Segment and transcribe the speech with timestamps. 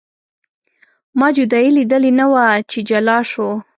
[1.19, 3.47] ما جدایي لیدلې نه وه چې جلا شو.